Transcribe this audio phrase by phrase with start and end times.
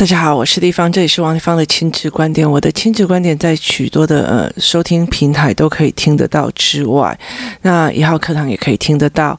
[0.00, 2.50] 大家好，我是丽芳，这里是王丽芳的亲子观点。
[2.50, 7.18] 我的亲子观点在许多的呃收听平台都可以听得到之外，
[7.60, 9.38] 那一号课堂也可以听得到。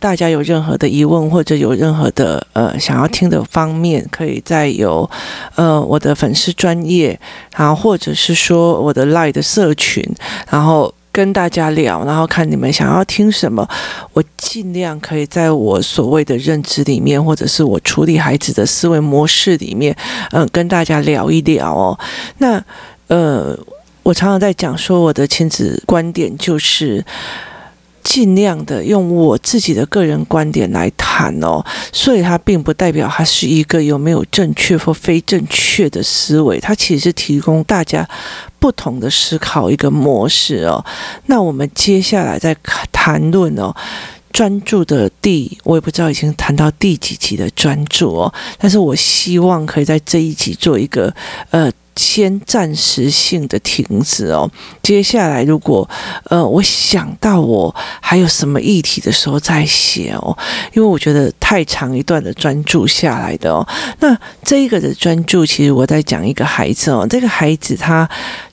[0.00, 5.08] 大家有任何的疑问或者有任何的呃想要听的方面，可以再有
[5.54, 7.16] 呃我的粉丝专业，
[7.56, 10.04] 然后或者是说我的 LINE 的社群，
[10.50, 10.92] 然后。
[11.20, 13.68] 跟大家聊，然后看你们想要听什么，
[14.14, 19.94] 我尽量可以在我所谓的认知里面，或者是我处理孩子的思维模式里面，
[20.30, 21.98] 嗯、跟大家聊一聊哦。
[22.38, 22.64] 那
[23.08, 23.54] 呃，
[24.02, 27.04] 我常常在讲说，我的亲子观点就是。
[28.10, 38.04] 尽量的用我自己的个人观点来谈哦，所以它并不代表它是一个有没有正确或非正确的思维，它其实是提供大家
[38.58, 40.84] 不同的思考一个模式哦。
[41.26, 42.52] 那我们接下来再
[42.90, 43.72] 谈论哦，
[44.32, 51.14] 专注的第，我也不知道已经谈到第几集的专注哦，但是我希望可以在这一集做一个
[51.50, 51.70] 呃。
[52.00, 54.50] 先暂时性的停止哦，
[54.82, 55.86] 接下来如果
[56.30, 60.34] 呃我想到我还有什么议题的时候再写哦，
[60.72, 63.66] 因为我觉得太长一段的专注下来的哦，
[63.98, 68.08] 那这一个的专注其实我在讲一个孩子哦，这个孩子他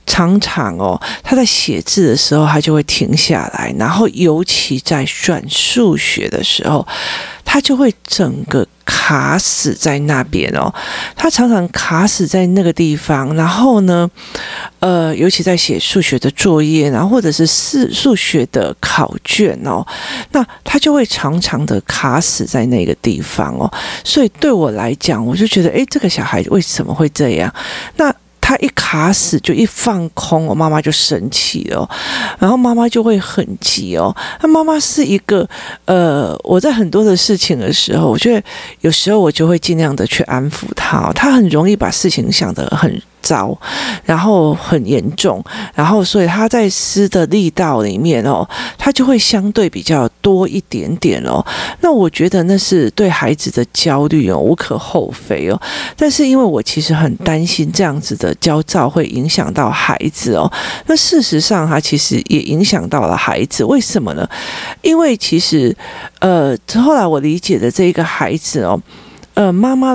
[0.08, 6.84] 常常哦他在写字的时候他就会停下来，然后尤其在算数学的时候，
[7.44, 8.66] 他就会整个。
[8.90, 10.72] 卡死在那边哦，
[11.14, 14.10] 他常常卡死在那个地方，然后呢，
[14.80, 19.86] 呃，尤其在写数学的作业，然后或者是数数学的考卷哦，
[20.32, 23.70] 那他就会常常的卡死在那个地方哦，
[24.02, 27.54] 所以对我来讲，我就觉得，诶，这个小孩为什么会这样？
[27.96, 28.10] 那。
[28.48, 31.86] 他一卡死就一放空，我妈妈就生气哦，
[32.38, 34.16] 然后妈妈就会很急哦。
[34.40, 35.46] 那妈妈是一个
[35.84, 38.42] 呃，我在很多的事情的时候，我觉得
[38.80, 43.02] 有时候我就会尽量的去安抚他，他很容易把事情想得很。
[43.28, 43.54] 糟，
[44.04, 48.48] 然后很严重，然后所以他在施的力道里面哦，
[48.78, 51.44] 他就会相对比较多一点点哦。
[51.82, 55.60] 那我觉得那是对孩子的焦虑哦，无可厚非哦。
[55.94, 60.50] 但是因为我其实很担心这样子的焦躁会影响到孩子哦。
[60.86, 63.62] 那事实上，他其实也影响到了孩子。
[63.62, 64.26] 为什么呢？
[64.80, 65.76] 因为其实
[66.20, 68.80] 呃，后来我理解的这一个孩子哦，
[69.34, 69.94] 呃，妈妈。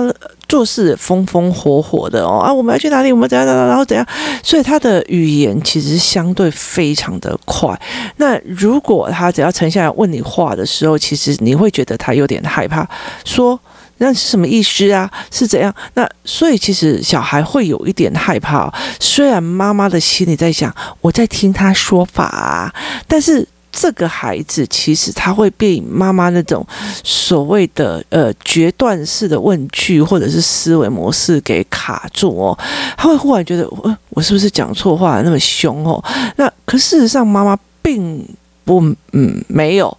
[0.54, 3.10] 做事风风火火的哦啊，我们要去哪里？
[3.10, 3.66] 我们怎样怎样？
[3.66, 4.06] 然后怎样？
[4.40, 7.76] 所以他的语言其实相对非常的快。
[8.18, 12.88] 那如果他只要沉下来问你话的时候，其实你会觉得他有点害怕，
[13.24, 13.58] 说
[13.98, 15.10] 那是什么意思啊？
[15.32, 15.74] 是怎样？
[15.94, 18.72] 那所以其实小孩会有一点害怕。
[19.00, 22.72] 虽然妈妈的心里在想，我在听他说法啊，
[23.08, 23.44] 但是。
[23.74, 26.64] 这个孩子其实他会被妈妈那种
[27.02, 32.58] 所谓的呃决断式的问句或者是思维模式给卡住哦，
[32.96, 36.02] 他会忽然觉得我我是不是讲错话那么凶哦？
[36.36, 38.24] 那可事实上妈妈并
[38.64, 38.80] 不
[39.12, 39.94] 嗯没有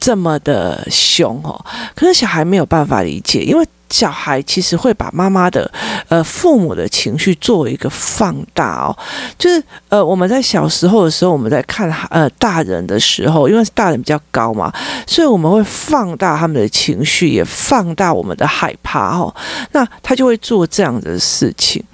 [0.00, 1.64] 这么的凶哦，
[1.94, 3.66] 可是小孩没有办法理解，因为。
[3.92, 5.70] 小孩其实会把妈妈的
[6.08, 8.96] 呃父母的情绪作为一个放大哦，
[9.38, 14.72] 就是呃我们在小时候的时候，我们在看呃大人的时候，因为是大人比较高嘛，
[15.06, 19.32] 所以我们会放大他们的情绪，也放大我们的害怕哦。
[19.72, 21.84] 那他就会做这样的事情。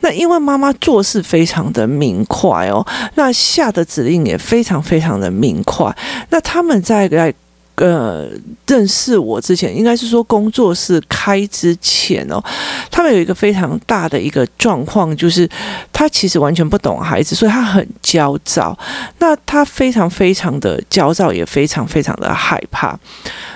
[0.00, 2.84] 那因为妈妈做事非常的明快哦，
[3.16, 5.94] 那下的指令也非常非常的明快。
[6.30, 7.32] 那他们在在。
[7.76, 8.28] 呃，
[8.66, 12.42] 认识我之前，应该是说工作室开之前哦，
[12.90, 15.48] 他们有一个非常大的一个状况，就是
[15.92, 18.78] 他其实完全不懂孩子，所以他很焦躁。
[19.18, 22.98] 那他非常非常的焦躁，也非常非常的害怕。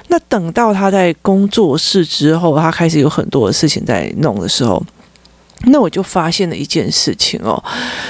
[0.09, 4.82] 那等到他在工作室之后，他开始有很多的事情在弄的时候。
[5.65, 7.62] 那我就发现了一件事情哦，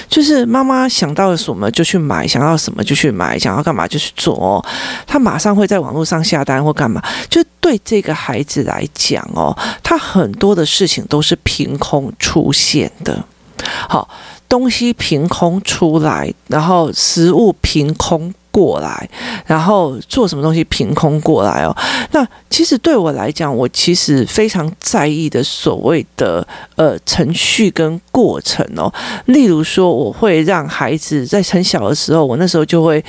[0.08, 4.64] 就是妈妈想到了什么就去买，想到什么就去买，想要干嘛就去做哦。
[5.06, 13.24] 他马上会在网络上下单或干嘛，就对这个孩子来讲哦，他很多的事情都是凭空出现的。
[13.88, 14.08] 好，
[14.48, 18.34] 东西凭空出来，然后食物凭空。
[18.56, 19.06] 过来，
[19.44, 21.76] 然后做什么东西凭空过来哦。
[22.12, 28.90] 那其实对我来讲，我其实非常在意的所谓的呃程序跟过程哦。
[29.26, 33.04] 例如说，我会让孩子在很小的时候，我那时候就会。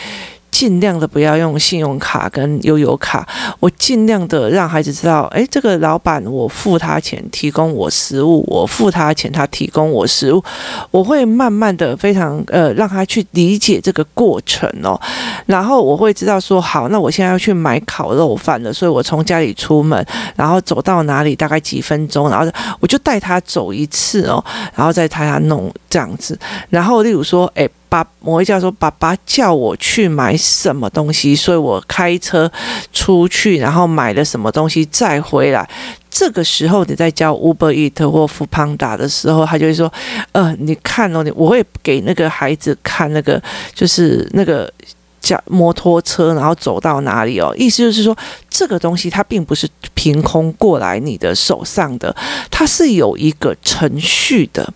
[0.58, 3.24] 尽量的不要用信用卡跟悠游卡，
[3.60, 10.44] 我尽量的让孩子知道，诶，这个老板我付他钱提供我食物，我付他钱他提供我食物，
[10.90, 15.00] 我会慢慢的非常呃让他去理解这个过程哦，
[15.46, 20.04] 然后我会知道说好，那我现在要去买烤肉饭了，所以我从家里出门，
[20.36, 24.44] 然后走到哪里大概几分钟，然后我就带他走一次哦，
[24.74, 26.36] 然后再带他弄这样子，
[26.72, 27.70] 然后例如说，诶。
[27.90, 32.52] 爸，我会叫说爸爸叫我去买什么东西，所以我开车
[32.92, 35.70] 出去，然后买了什么东西再回来。
[36.10, 39.92] 这个时候你在教 Uber Eat 或 f o o p a n d a 的时候，他就会说
[40.34, 43.42] ：“呃，你看哦，你我会给那个孩子看那个，
[43.74, 44.72] 就是那个。”
[45.20, 47.54] 叫摩托车，然后走到哪里哦？
[47.58, 48.16] 意思就是说，
[48.50, 52.16] 这个东西它并不是凭空过来你的手上的，
[52.50, 54.74] 它是有一个程序的，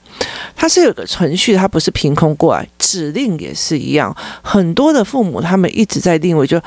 [0.56, 2.68] 它是有个程序，它不是凭空过来。
[2.78, 6.62] 指令也是一样，很多的父母他们一直在定位，就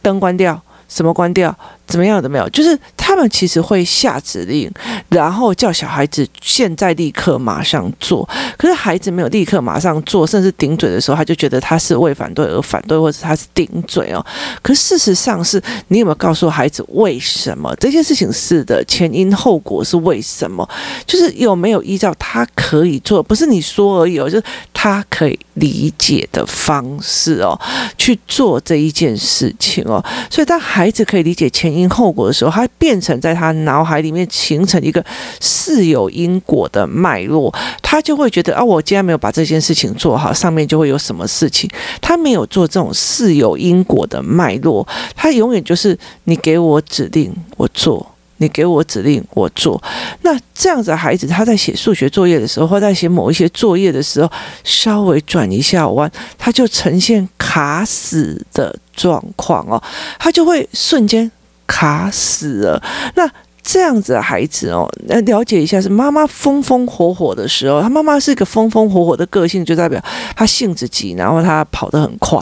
[0.00, 1.56] 灯关掉，什么关掉。
[1.92, 2.48] 怎么样的没有？
[2.48, 4.72] 就是他们其实会下指令，
[5.10, 8.26] 然后叫小孩子现在立刻马上做。
[8.56, 14.24] 可是孩子没有立刻马上做，甚至顶嘴的时候，他就觉得他是为反对而反对，或者他是顶嘴哦。
[14.62, 20.66] 可事实上是，你有没有告诉孩子为什么这件事情是的前因后果是为什么？
[21.06, 27.60] 就是有没有依照他可以做，不是你说而已哦，就是他可以理解的方式哦
[27.98, 30.02] 去做这一件事情哦。
[30.30, 31.81] 所以当孩子可以理解前因。
[31.82, 35.04] 因后果的时候，它变成在他脑海里面形成一个
[35.40, 37.52] 似有因果的脉络，
[37.82, 41.68] 他就会觉得啊，我既然没有把这件事情做好，上面就会有什么事情。
[42.00, 44.86] 他没有做这种似有因果的脉络，
[45.16, 48.06] 他永远就是你给我指令我做，
[48.36, 49.82] 你给我指令我做。
[50.22, 54.30] 那这样子孩子，他在写数学作业的时候，或在写某一些作业的时候，
[54.62, 59.82] 稍微转一下弯，他就呈现卡死的状况哦，
[60.18, 61.30] 他就会瞬间。
[61.72, 62.82] 卡死了，
[63.14, 63.26] 那
[63.62, 69.98] 这样子的孩子哦，来了解一下，是妈妈风风火火的时候，他妈妈是一个风风火火的个性，就代表
[70.36, 72.38] 他性子急，然后他跑得很快。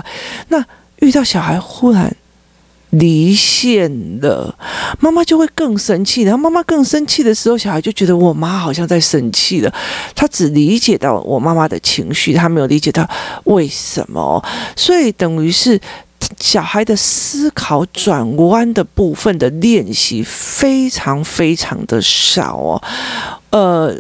[0.49, 0.65] 那
[0.97, 2.13] 遇到小孩忽然
[2.91, 4.53] 离线了，
[4.99, 6.23] 妈妈就会更生气。
[6.23, 9.73] 然后妈妈更生气的时候，小孩就觉得我妈好像在生气了。
[10.17, 13.09] 他只理解到我妈妈的情绪，他没有理解到
[13.45, 14.45] 为什么，
[14.75, 15.81] 所以等于是。
[16.39, 22.83] 小孩的思考转弯的部分的练习非常非常的少哦，
[23.51, 23.95] 呃，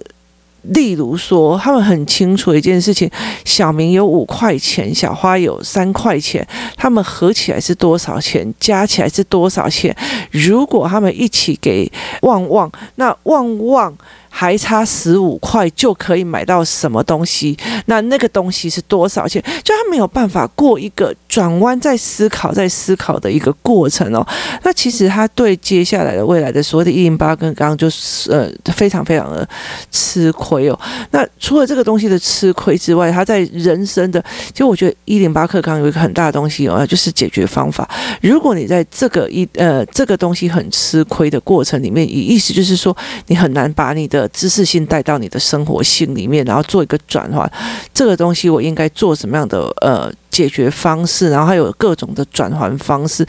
[0.62, 3.10] 例如说，他们很清楚一件事情：
[3.44, 6.46] 小明有五块钱，小花有三块钱，
[6.76, 8.52] 他们合起来是多少钱？
[8.60, 9.94] 加起来是多少钱？
[10.30, 11.90] 如果他们一起给
[12.22, 13.96] 旺旺，那旺旺。
[14.32, 17.56] 还差十五块就可以买到什么东西？
[17.86, 19.42] 那那个东西是多少钱？
[19.62, 24.26] 就他没有办法过一个转弯，在思考，在思考的一个过程哦。
[24.62, 29.46] 那其实他对接下来的未来的所谓的“一零八”跟刚刚就是呃非常非常的
[29.90, 30.78] 吃亏哦。
[31.10, 37.88] 那除了这个东西的吃亏之外，他在人生的，其实我觉得一零八课刚有一个很大的东西哦，就是解决方法。
[38.22, 42.96] 如果你在这个一呃这个东西很吃亏的过程里面，意意思就是说
[43.26, 47.50] 你很难把你的知识性带到你的生活性里面，然后做一个转换。
[47.92, 51.30] 这个东西我应该做什么样的呃解决方式？
[51.30, 53.26] 然后还有各种的转换方式，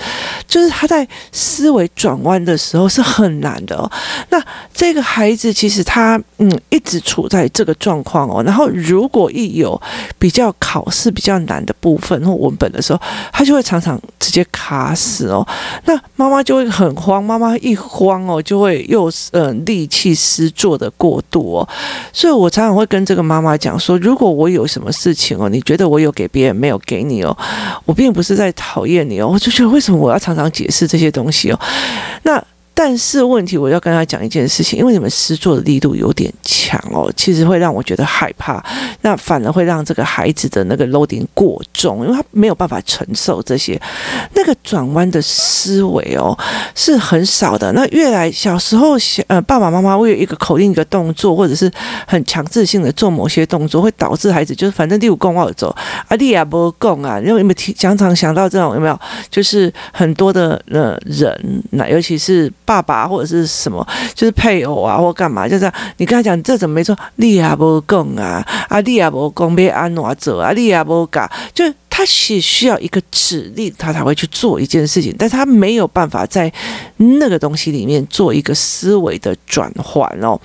[0.48, 3.89] 就是他在思维转弯的时候是很难的。
[4.30, 4.42] 那
[4.74, 8.44] 这个孩子其实他嗯一直处在这个状况哦。
[8.44, 9.80] 然后如果一有
[10.18, 13.01] 比较考试比较难的部分或文本的时候，
[13.31, 15.45] 他就会常常直接卡死哦。
[15.86, 21.67] 那妈妈就会很慌，妈妈一慌哦，就会又嗯、呃、力气失作的过度哦。
[22.13, 27.38] 所以我常常会跟这个妈妈讲说，如果我有什么事情哦，你觉得我有给别人没有给你哦，
[27.86, 31.60] 我并不是在讨厌你哦，我就觉得为什么我要常常解释这些东西哦？
[32.24, 32.43] 那。
[32.83, 38.59] 但是问题，我要跟他讲一件事情，因为你们施作的力度有点强哦，其实会让我觉得害怕，
[39.01, 43.79] 那反而会让这个孩子的那个 loading 过重，因为他没有办法承受这些，
[44.33, 46.35] 那个转弯的思维哦
[46.73, 47.71] 是很少的。
[47.73, 48.95] 那越来小时候，
[49.27, 51.71] 呃，爸爸妈妈会有一个口令一个动作，或者是
[52.07, 55.69] 很强制性的做某些动作，会导致孩子就是反正第五公我走，
[56.07, 59.00] 啊，你也不共啊，因为有没有经常想到这种有没有？
[59.29, 62.51] 就是很多的呃人，那尤其是。
[62.71, 63.85] 爸爸或者是什么，
[64.15, 65.73] 就是配偶啊，或干嘛，就这样。
[65.97, 66.97] 你跟他讲，这怎么没错？
[67.17, 76.49] 你也不讲啊，啊，你也不讲，别安怎走啊，你也不讲，就他是需要一个指令，他才会去做一件事情，但是他没有办法在
[76.95, 80.39] 那个东西里面做一个思维的转换哦。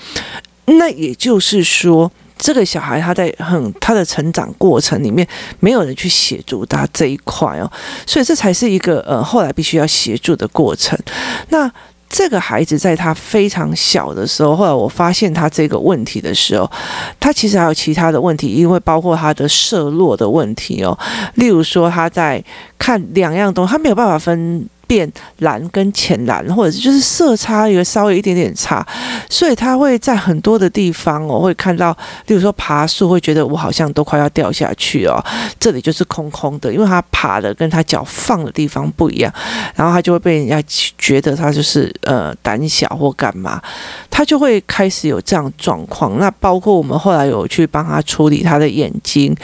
[0.64, 2.10] 那也就是说。
[2.38, 5.26] 这个小孩他在很他的成长过程里面，
[5.58, 7.72] 没有人去协助他这一块哦，
[8.06, 10.98] 所以这才是一个呃后来必须要协助的过程。
[11.48, 11.66] 那
[12.08, 16.70] 这个孩子在他非常小的时候，后来我发现他这个问题的时候，
[17.18, 20.96] 他其实还有其他的问题，因为包括他的色弱的问题哦，
[21.34, 22.42] 例如说他在
[22.78, 24.68] 看两样东西，他没有办法分。
[24.86, 28.86] 变蓝跟浅蓝，或者就是色差有稍微一点点差，
[29.28, 35.22] 所以他会在很多的地方哦，会看到，例如说爬树，会觉得我好像都快要掉下去哦，
[35.58, 39.32] 这里就是空空的，因为他爬的跟他脚放的地方不一样，
[39.74, 40.62] 然后他就会被人家
[40.96, 43.60] 觉得他就是呃胆小或干嘛，
[44.08, 46.18] 他就会开始有这样状况。
[46.18, 49.34] 那包括我们后来有去帮他处理他的眼睛，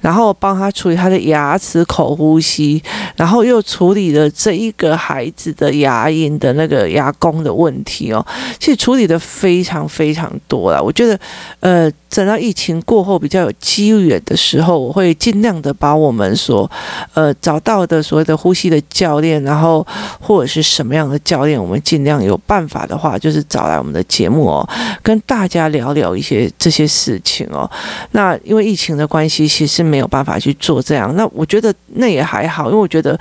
[0.00, 2.82] 然后帮他处理他的牙齿、口呼吸，
[3.16, 4.91] 然后又处理了这一个。
[4.96, 8.24] 孩子的牙龈的那个牙弓的问题哦，
[8.58, 10.82] 其实处理的非常非常多了。
[10.82, 11.18] 我觉得，
[11.60, 16.70] 呃，等到疫情过后比较有机缘的时候，我会尽量的把我们所
[17.14, 19.84] 呃找到的所谓的呼吸的教练，然后
[20.20, 24.68] 或者是什么样的教练，我们尽量有办法的话，就是找来我们的节目哦，
[25.02, 27.68] 跟大家聊聊一些这些事情哦。
[28.10, 31.16] 那因为疫情的关系，其实没有办法去做这样。
[31.16, 33.18] 那我觉得那也还好，因为我觉得。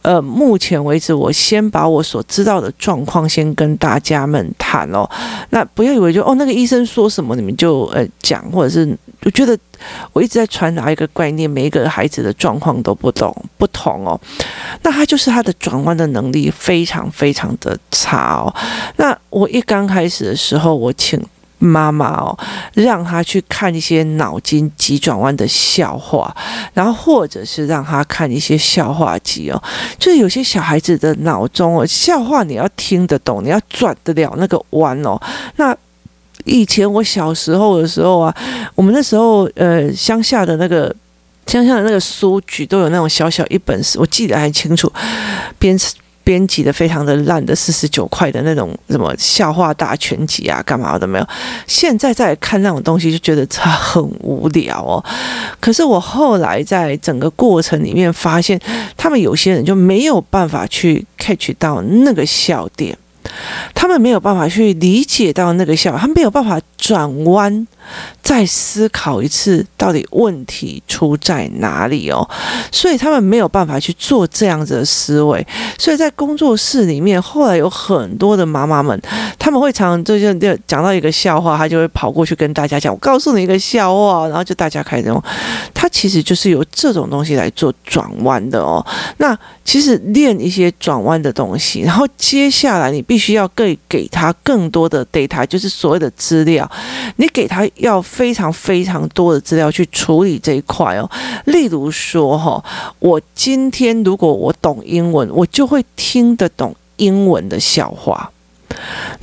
[0.00, 5.06] 呃，目前为止，我先把我所知道的状况先跟大家们谈哦。
[5.50, 9.58] 那不要以为就哦，那个医生说什么你们就呃讲，或者是我觉得
[10.12, 14.20] 我一直在传达一个概念，每一个孩子的状况都不懂不同哦。
[14.82, 18.54] 那他就是他的转弯的能力非常非常的差哦。
[18.96, 21.18] 那我一刚开始的时候，我请。
[21.60, 22.38] 妈妈哦，
[22.74, 26.32] 让他去看一些脑筋急转弯的笑话，
[26.72, 29.60] 然后或者是让他看一些笑话集哦。
[29.98, 35.20] 就是有些小孩子的脑中哦，笑话你要听得懂，你要转得了那个弯哦。
[35.56, 35.76] 那
[36.48, 38.34] 以前我小时候的时候啊，
[38.74, 40.94] 我们那时候呃乡下的那个
[41.46, 44.90] 乡下的那个书局都有那种小小一本，我记得还清楚，
[45.58, 45.78] 编
[46.24, 51.26] 编辑的非常的烂的四十九块的那种什么笑话大全集啊，干嘛的没有？
[51.66, 55.02] 现在再看那种东西就觉得它很无聊哦。
[55.58, 58.60] 可是我后来在整个过程里面发现，
[58.96, 62.96] 他们有些人就没有办法去 catch 到那个笑点。
[63.74, 67.66] 他们没有办法去理解到那个笑，他们没有办法转弯，
[68.22, 72.28] 再思考一次到底问题出在哪里哦，
[72.70, 75.46] 所以他们没有办法去做这样子的思维。
[75.78, 79.00] 所以在工作室里面，后来有很多的妈妈们，
[79.38, 85.22] 他们会常常就就讲到一个笑话，他就会跑过去跟大家讲：“我告诉你一个笑话。”然后就大家开始用，
[85.74, 88.84] 他其实就是有这种东西来做转弯的哦。
[89.18, 93.28] 那其实练一些转弯的东西，然后接下来你必须。
[93.28, 96.66] 需要给给他更多的 data，就是所谓的资料，
[97.16, 101.06] 你给他要非常非常多的资料去处理这一块哦。
[101.44, 102.64] 例如说哈，
[103.00, 108.30] 我今天如果我懂英文，我就会听得懂英文的笑话。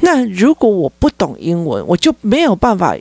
[0.02, 2.96] 那如果我不懂英文，我就没有办法。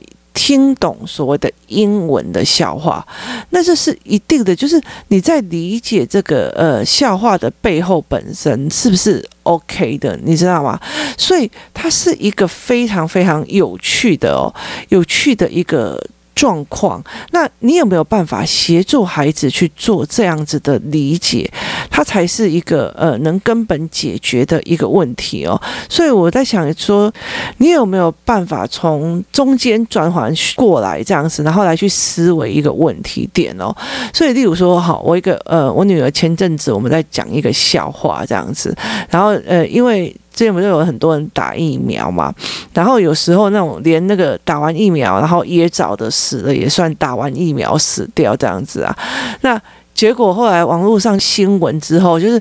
[0.45, 3.03] 听懂所谓的英文的笑话，
[3.49, 4.55] 那这是一定的。
[4.55, 10.79] 就是你在理解这个呃笑话的背后本身是不是 OK 的，你知道吗？
[11.17, 14.53] 所以它是一个非常非常有趣的哦，
[14.89, 15.99] 有趣的一个。
[16.35, 17.01] 状况，
[17.31, 21.49] 那你有没有办法协助孩子去做这样子的理解？
[21.89, 25.59] 他才是一个呃能根本解决的一个问题哦。
[25.89, 27.11] 所以我在想说，
[27.57, 33.73] 你有没有办法从中间转换过来这样子，然后来去思维一个问题点哦。
[34.13, 38.75] 所以，例如说，好，我一个呃，我女儿前阵子我们在讲一个笑话这样子，
[39.09, 40.13] 然后呃，因为。
[40.35, 42.31] 之前不是有很多人打疫苗嘛，
[42.73, 48.95] 然后有时候那种连那个打完疫苗，然后噎着的死了，也算打完疫苗死掉这样子啊，
[49.41, 49.59] 那。
[49.95, 52.39] 结果后来网络上新闻之后，就是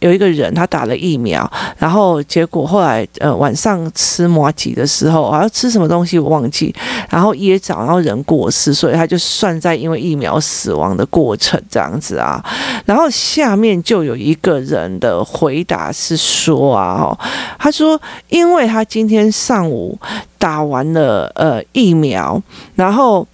[0.00, 6.74] 有一个人他打了疫苗，然后结果后来呃晚上吃麻吉的时候，好像吃什么东西我忘记，
[7.10, 12.42] 然后噎着，然后人过世，所以他就算在因为疫苗死亡的过程这样子啊。
[12.86, 17.16] 然后下面就有一个人的回答是说啊，
[17.58, 19.98] 他说因为他今天上午
[20.38, 22.42] 打完了呃疫苗，
[22.74, 23.26] 然后。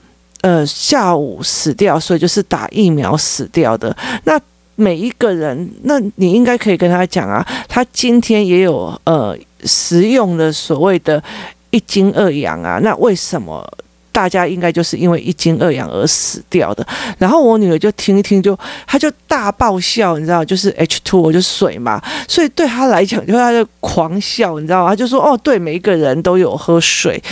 [0.43, 3.95] 呃，下午死掉，所以就是打疫苗死掉的。
[4.25, 4.41] 那
[4.75, 11.23] 每一个人，那你应该可以跟他讲啊，他今天也有呃食用的所谓的
[11.71, 12.81] 一斤二氧啊。
[12.83, 13.63] 那为什么
[14.11, 16.87] 大家应该就是因为一斤二氧而死掉的？
[17.19, 24.89] 然后我女儿就听一听就，她就大爆笑，你知道，就是 H two，就水嘛，所以对她来讲，就她就狂笑，你知道？
[24.89, 27.23] 她就说哦，对，每一个人都有喝水。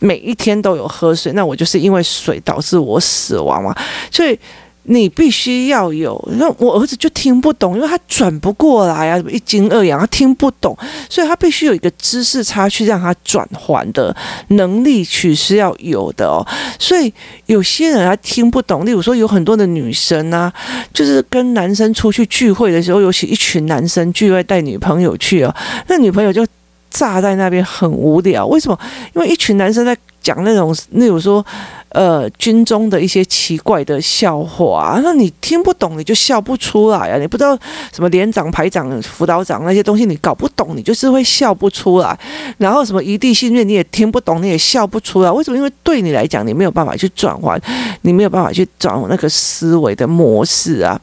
[0.00, 3.72] 每一天都有喝水，那我就是因为水导致我死亡嘛，
[4.10, 4.36] 所以。
[4.84, 10.76] 你必须要有，那我儿子就听不懂，因为他转不过来啊，一斤二两，他听不懂，
[11.08, 14.16] 所以他必须有一个知识差距，让他转换的
[14.48, 16.44] 能力去是要有的哦。
[16.78, 17.12] 所以
[17.44, 20.50] 有些人他听不懂，例如说有很多的女生啊，
[20.94, 25.54] 就是跟男生出去聚会的时候，尤其一群男生聚会带女朋友去哦，
[25.88, 26.44] 那女朋友就
[26.90, 28.78] 炸在那边很无聊，为什么？
[29.14, 31.44] 因为一群男生在讲那种，例如说。
[31.92, 37.18] 呃，军中的一些奇怪的笑话啊，那你听不懂，你就笑不出来啊！
[37.18, 37.58] 你不知道
[37.92, 42.16] 什么连长、排长、辅导长那些东西，你搞不懂，你就是会笑不出来。
[42.58, 45.32] 然后什么一地信任，你也听不懂，你也笑不出来。
[45.32, 45.56] 为什么？
[45.56, 47.60] 因为对你来讲，你没有办法去转换，
[48.02, 51.00] 你没有办法去转那个思维的模式啊。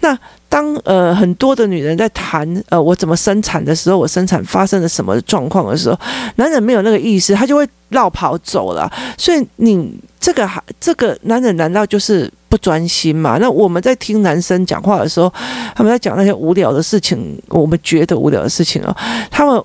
[0.00, 0.14] 那。
[0.48, 5.98] 当呃很多的女人在谈呃我怎么生产的时候，我生产发生了什么状况的时候，
[6.36, 8.90] 男人没有那个意识，他就会绕跑走了。
[9.18, 13.38] 所以你这个还这个男人难道就是不专心吗？
[13.40, 15.32] 那我们在听男生讲话的时候，
[15.74, 18.96] 他们在讲那些无聊的事情，我们觉得无聊的事情哦，
[19.30, 19.62] 他们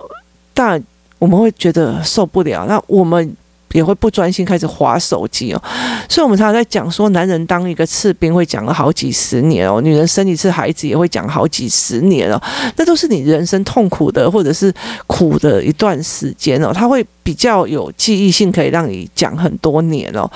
[0.54, 0.84] 当然
[1.20, 2.66] 我们会觉得受不了。
[2.68, 3.36] 那我们。
[3.74, 5.62] 也会不专心开始滑手机哦，
[6.10, 12.42] 所以我们常常在讲说，男人当一个士兵会讲了好几十年哦，女人生一次孩子也会讲好几十年哦，
[12.76, 14.74] 那都是你人生痛苦的或者是
[15.08, 20.30] 苦的一段时间哦，他会比较有记忆性，可以让你讲很多年哦，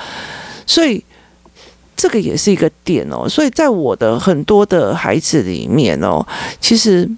[0.66, 1.04] 所以
[1.96, 6.26] 这个也是一个点哦，所以在我的很多的孩子里面哦，
[6.60, 7.10] 其实。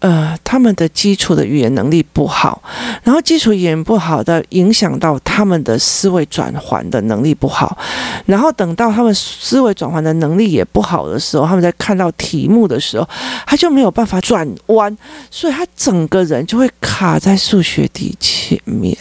[0.00, 2.62] 呃，他们的基础的语言能力不好，
[3.02, 7.76] 然后基础语言不好的影响到他们的思维转换的能力不好，
[8.24, 13.06] 然后等到他们思维转换的能力也不好的时候，他们在看到题目的时候，
[13.46, 14.96] 他就没有办法转弯，
[15.30, 18.96] 所以他整个人就会卡在数学题前面，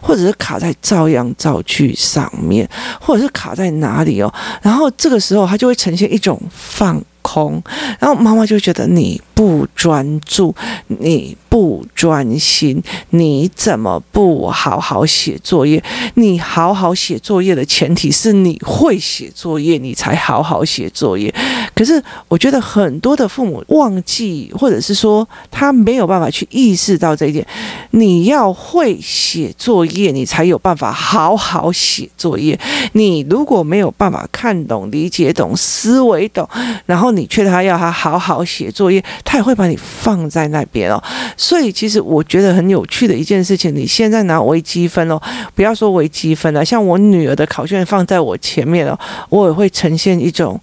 [0.00, 2.68] 或者是卡在照样造句上面，
[3.00, 7.60] 或者是卡在哪里哦，然后这个时候他就会呈现一种放空，
[7.98, 10.54] 然后妈妈就觉得你不专注，
[10.86, 15.82] 你不专心，你怎么不好好写作业？
[16.14, 21.32] 你好好写作业的前提是你会写作业，你才好好写作业。
[21.74, 27.46] 可是我觉得很多的父母忘记，或者是说他没有办法去意识到这一点。
[27.90, 32.58] 你要会写作业，你才有办法好好写作业。
[32.92, 36.48] 你如果没有办法看懂、理解懂、思维懂，
[36.86, 41.02] 然后你却他要他好好写作业，他也会把你放在那边哦。
[41.36, 45.20] 所以其实我觉得很有趣的一件事情，你现在拿微积分哦，
[45.54, 50.58] 不要说微积分了，像我女儿的考卷放在我前面哦，我也会呈现一种，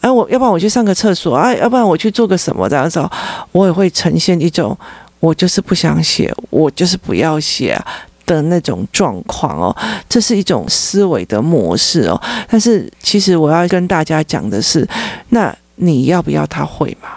[0.00, 3.06] 哎，我要不然我去上个厕所啊，要不然我去做个什么这样子，
[3.52, 4.78] 我也会呈现一种，
[5.20, 7.78] 我就是不想写，我就是不要写。
[8.26, 9.76] 的那种状况哦，
[10.08, 12.18] 这是一种思维的模式哦。
[12.48, 14.88] 但是其实我要跟大家讲的是，
[15.28, 17.10] 那你要不要他会嘛？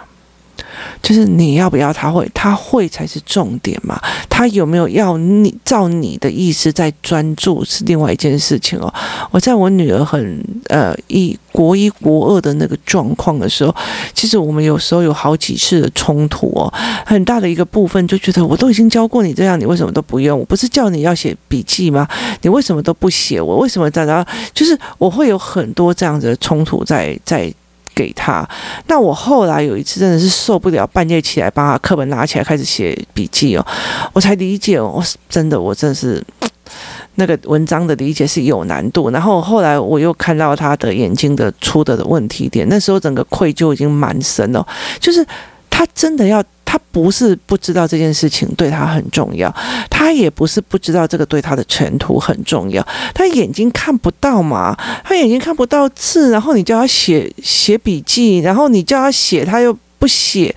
[1.02, 4.00] 就是你要不要他会，他会才是重点嘛。
[4.28, 8.92] 他有没有要你照你的意思在专注是另外一件事情哦。
[9.30, 13.74] 我在我女儿很呃一国一国二的那个状况的时候，
[14.14, 16.72] 其实我们有时候有好几次的冲突哦，
[17.04, 20.38] 很大的一个部分就觉得我都已经教过你这样，你为什么都不用？
[20.38, 22.06] 我不是叫你要写笔记吗？
[22.42, 23.40] 你为什么都不写？
[23.40, 24.24] 我为什么在那？
[24.54, 27.52] 就是我会有很多这样子的冲突在在。
[27.98, 28.48] 给他，
[28.86, 33.66] 那我后来有一次真的是受不了，半夜起来把课本拿起来开始写笔记哦，
[34.12, 36.22] 我才理解哦，我真的我真的是
[37.16, 39.10] 那个文章的理解是有难度。
[39.10, 44.64] 然后后来我又看到他的眼睛的出的的问题点，那时候整个愧疚已经蛮深了，
[45.00, 45.26] 就是
[45.68, 46.40] 他真的要。
[46.70, 49.50] 他不是不知道这件事情对他很重要，
[49.88, 52.86] 他也不是不知道这个对他的前途很重要。
[53.14, 60.54] 他眼睛看不到嘛，他眼睛看不到字，然后你叫他写写笔记，然后你叫他写，他又不写，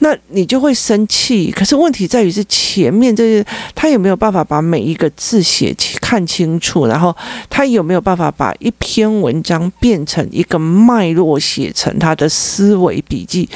[0.00, 1.50] 那你就会生气。
[1.50, 7.16] 可是问题在于是前面这些，他有没有办法把每一个字写看清楚，然后
[7.48, 13.48] 他有没有办法把一篇文章变成一个脉络，写成他的思维笔记？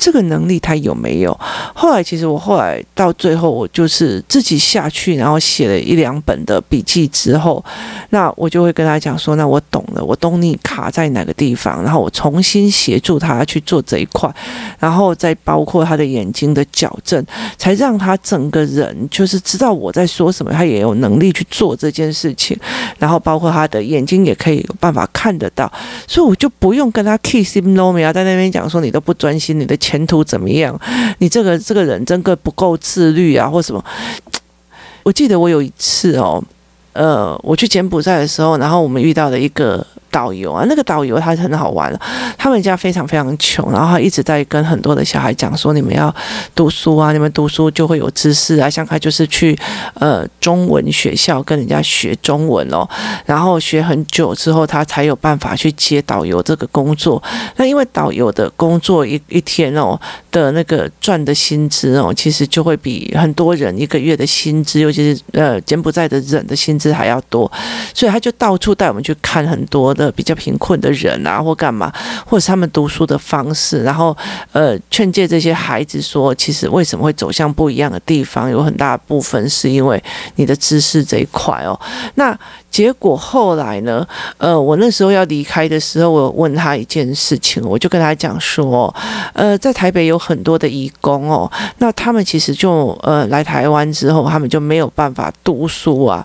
[0.00, 1.38] 这个能力他有没有？
[1.74, 7.62] 后来其实我后来到最后，我就是自己下去，然后写了一两本的笔记之后，
[8.08, 14.34] 那我就会跟他讲说：“那我懂了，我懂你卡在哪个地方，然后我重新协助他去做这一块，
[14.78, 17.22] 然后再包括他的眼睛的矫正，
[17.58, 22.58] 才让他整个人就是知道我在说什么，他也有能力去做这件事情，
[22.98, 25.70] 然后包括他的眼睛也可以有办法看得到，
[26.08, 29.76] 所以我就不用跟他 kiss him no me 啊，在那边讲说你都不专心，你的。
[29.90, 30.78] 前途怎么样？
[31.18, 33.84] 你这个这个人真的不够自律啊，或什么？
[35.02, 36.40] 我记得我有一次哦，
[36.92, 39.84] 呃，我去柬埔寨的时候，然后我们遇到了一个。
[40.10, 41.92] 导游啊，那个导游他很好玩，
[42.36, 46.14] 他们家非常非常穷，然后他一直在跟很多的小孩讲说，你们要
[46.54, 48.68] 读书啊，你们读书就会有知识啊。
[48.68, 49.56] 像他就是去
[49.94, 52.86] 呃中文学校跟人家学中文哦，
[53.24, 57.22] 然后学很久之后，他才有办法去接导游这个工作。
[57.56, 59.98] 那因为导游的工作一一天哦
[60.30, 67.50] 的那个赚的薪资哦，其实就会比很多人一个月的薪资，尤其是呃柬埔寨的人的薪资还要多，
[67.94, 69.94] 所以他就到处带我们去看很多。
[70.04, 71.92] 的比较贫困的人啊，或干嘛，
[72.26, 74.16] 或者是他们读书的方式，然后
[74.52, 80.02] 呃劝诫这些孩子说，其实为什么会走向不一样的地方，有很大部分是因为
[80.36, 81.78] 你的知识这一块哦。
[82.14, 82.36] 那
[82.70, 84.06] 结果后来呢？
[84.38, 88.94] 呃，我那时候要离开的时候，我问他一件事情，我就跟他讲说，
[89.32, 96.24] 呃，在台北有很多的义工哦，那他们其实就呃来台湾之后，他们就没有办法读书啊，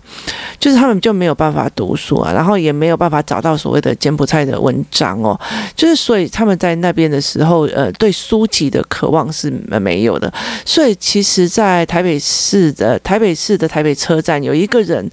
[0.60, 5.36] 就是他们就没有办法读书啊，然后也没有办法找到所谓的柬埔寨的文章哦，
[5.76, 10.32] 就是所以他们在那边的时候，呃，对书籍的渴望是没有的，
[10.64, 15.10] 所以其实，在台北市的台北市的台北车站有一个人，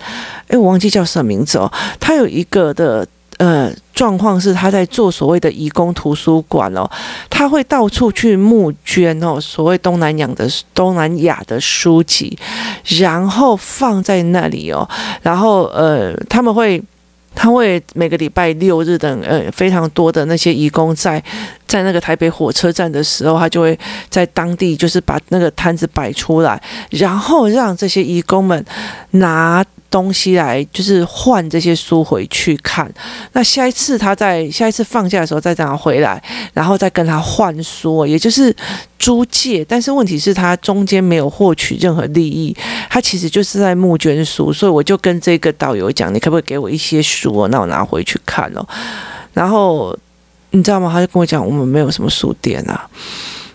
[0.48, 1.32] 哎，我忘记叫什么。
[1.32, 3.06] 名字哦，他有一个的
[3.38, 6.86] 呃状况是他在做所谓的移工图书馆哦，
[7.30, 12.36] 他会到处去募捐哦，所谓东南亚的东南亚的书籍，
[12.98, 14.86] 然后放在那里哦，
[15.22, 16.82] 然后呃他们会
[17.34, 21.22] 他会每个礼拜六日等呃非常多的那些义工在
[21.66, 28.64] 在那个台北火车站的时候，他就会在当地就是把那个摊子摆出来，然后让这些义工们
[29.12, 29.64] 拿。
[29.92, 32.90] 东西来就是换这些书回去看，
[33.34, 36.20] 那下一次他在下一次放假的时候再这样回来，
[36.54, 38.56] 然后再跟他换书，也就是
[38.98, 39.62] 租借。
[39.66, 42.56] 但是问题是，他中间没有获取任何利益，
[42.88, 44.50] 他其实就是在募捐书。
[44.50, 47.46] 所以我就跟这个导游讲，你可不可以给我一些书？
[47.48, 48.66] 那我拿回去看哦。
[49.34, 49.94] 然后
[50.52, 50.90] 你知道吗？
[50.90, 52.88] 他就跟我讲，我们没有什么书店啊。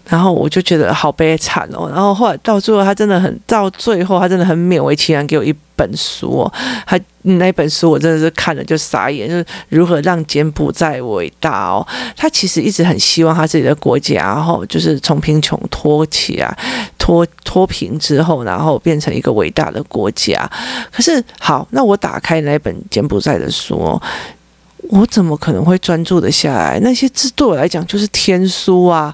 [0.10, 1.90] 然后我就觉得好悲惨哦。
[1.90, 6.54] 然后后来到最后，他真的很到最后，他真的很勉为其难给我一本书哦。
[6.86, 11.86] 他那本书我真的是看了就傻眼，就是如何让柬埔寨伟大哦。
[12.16, 16.58] 他其实一直很希望他自己的国家，然后就是从贫穷脱起啊，
[16.98, 20.50] 脱脱贫之后，然后变成一个伟大的国家。
[20.92, 23.76] 可是好，那我打开那本柬埔寨的书。
[23.76, 24.02] 哦
[24.90, 26.80] 我怎么可能会专注的下来？
[26.82, 29.14] 那些字对我来讲就是天书啊，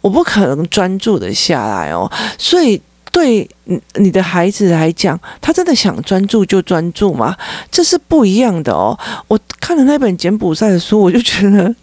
[0.00, 2.10] 我不可能专注的下来哦。
[2.36, 2.80] 所以
[3.12, 3.48] 对
[3.96, 7.36] 你的孩子来讲，他真的想专注就专注吗？
[7.70, 8.98] 这是不一样的哦。
[9.28, 11.74] 我看了那本柬埔寨的书，我就觉得。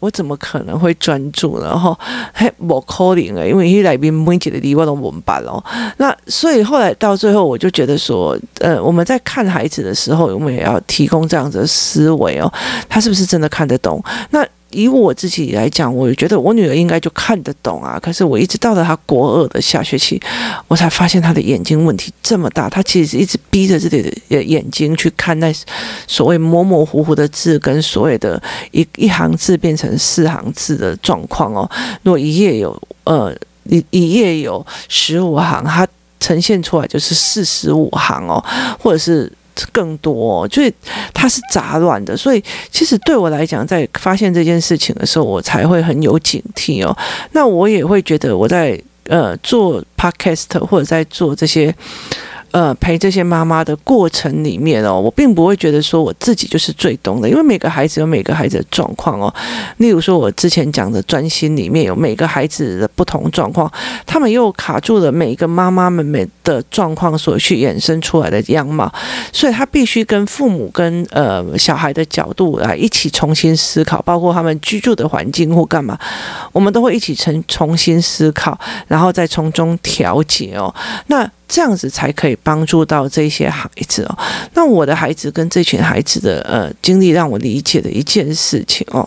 [0.00, 1.66] 我怎么可能会专注呢？
[1.66, 1.96] 然后
[2.32, 5.62] 还没可能诶，因为一来宾每一个地方都文班哦。
[5.98, 12.52] 那所以后来到最后，我就觉得说，呃，我们在看孩子的时候，我们也要提供这样子的思维哦，
[12.88, 14.02] 他是不是真的看得懂？
[14.30, 14.44] 那。
[14.70, 17.98] 以我自己来讲，我觉得我女儿应该就看得懂啊。
[18.00, 20.20] 可是我一直到了她国二的下学期，
[20.68, 22.68] 我才发现她的眼睛问题这么大。
[22.68, 25.52] 她其实一直逼着自己的眼睛去看那
[26.06, 31.68] 所谓模模糊糊的字，跟所谓的一一行字变成四行字的状况哦。
[32.02, 35.86] 如果一页有呃一一页有十五行，它
[36.20, 38.44] 呈现出来就是四十五行哦，
[38.78, 39.30] 或者是。
[39.72, 40.72] 更多，所以
[41.12, 46.96] 它是杂乱的，所以其实对我来讲，在发现这件事情的时候，我才会很有警惕哦。
[47.32, 51.74] 那我也会觉得，我在呃做 podcast 或者在做这些。
[52.52, 59.32] 呃，陪这些妈妈的过程里面哦，我并不会觉得说我自己就是最懂的，因为每个孩子有每个孩子的状况哦。
[59.76, 63.70] 例如说，我之前讲的专心里面有每个孩子的不同状况，
[64.04, 68.92] 他们又卡住了每一个妈妈们们的状况所去衍生出来的样貌，
[69.32, 75.98] 所以他必须跟父母跟呃小孩的角度来一起重新思考，包括他们居住的环境或干嘛，
[76.52, 78.58] 我们都会一起重重新思考，
[78.88, 80.74] 然后再从中调节哦。
[81.06, 81.30] 那。
[81.50, 84.18] 这样子才可以帮助到这些孩子哦。
[84.54, 89.06] 那我的孩子跟这群孩子的呃经历，让我理解的一件事情哦。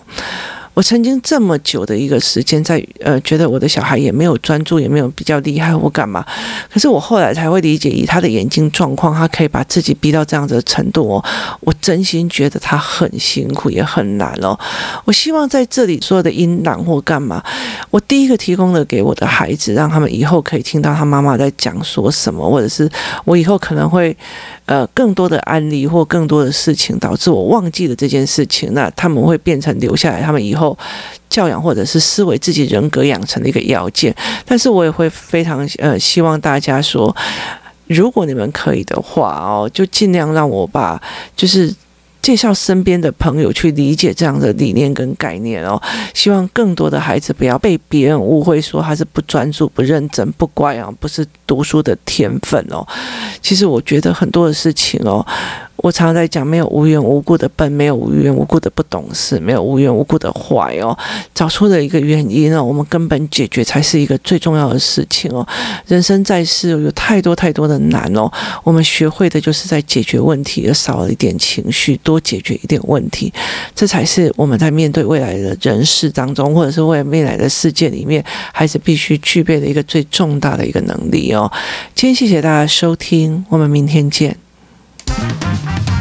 [0.74, 6.26] 我曾经这么久的一个时间在，呃觉得我的小孩也没有专注，也没有比较厉害或干嘛。
[6.72, 11.24] 可是我后来才会理解，以他的眼睛状况，他可以把自己逼到这样子的程度哦。
[11.60, 14.58] 我真心觉得他很辛苦，也很难哦。
[15.06, 17.44] 我希望在这里所有的音档或干嘛，
[17.92, 22.90] 我第一个提供的给我的孩子，让他们以后可以听到他妈妈在讲说什么，或者是
[23.26, 24.18] 我以后可能会
[24.66, 30.63] 呃更多的案例或更多的事情导致我忘记了这件事情，那他们会变成留下来，他们以后。
[30.64, 30.78] 后
[31.30, 37.16] 教养或者是思维自己人格养成的一个要件，但是我也会非常呃希望大家说，
[37.88, 41.02] 如果你们可以的话哦，就尽量让我把
[41.36, 41.74] 就是。
[42.24, 45.76] 介绍身边的朋友去理解这样的理念跟概念哦，
[46.14, 52.80] 希望更多的孩子不要被别人误会说他是不专注、不认真、不乖啊，不是读书的天分哦。
[53.42, 55.20] 其实我觉得很多的事情哦。
[55.84, 60.98] 我常常在讲，没有无缘无故的笨，没有无缘无故的不懂事，没有无缘无故的坏哦。
[61.36, 65.46] 找出的一个原因哦，我们根本解决才是一个最重要的事情哦。
[65.86, 68.32] 人生在世有太多太多的难哦，
[68.64, 73.34] 我们学会的就是在解决问题，而少了一点情绪，多解决一点问题，
[73.76, 81.52] 这才是我们在面对未来的人世当中，或者是未未来的世界里面，孩子必须具备的一个最重大的一个能力哦。
[81.94, 84.43] 今天谢谢大家收听，我们明天见。
[85.24, 85.93] Thank you.